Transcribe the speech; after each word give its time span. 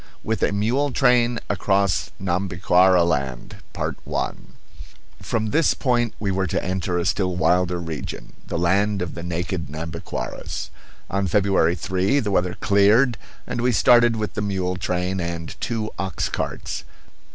WITH 0.23 0.41
A 0.41 0.51
MULE 0.51 0.89
TRAIN 0.93 1.39
ACROSS 1.47 2.09
NHAMBIQUARA 2.19 3.03
LAND 3.03 3.57
From 5.21 5.51
this 5.51 5.75
point 5.75 6.15
we 6.19 6.31
were 6.31 6.47
to 6.47 6.63
enter 6.65 6.97
a 6.97 7.05
still 7.05 7.35
wilder 7.35 7.79
region, 7.79 8.33
the 8.47 8.57
land 8.57 9.03
of 9.03 9.13
the 9.13 9.21
naked 9.21 9.67
Nhambiquaras. 9.69 10.71
On 11.11 11.27
February 11.27 11.75
3 11.75 12.19
the 12.19 12.31
weather 12.31 12.55
cleared 12.55 13.15
and 13.45 13.61
we 13.61 13.71
started 13.71 14.15
with 14.15 14.33
the 14.33 14.41
mule 14.41 14.75
train 14.75 15.19
and 15.19 15.55
two 15.61 15.91
ox 15.99 16.29
carts. 16.29 16.83